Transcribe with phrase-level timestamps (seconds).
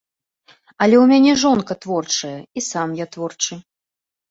[0.85, 3.63] Але ў мяне жонка творчая, і сам я творчы.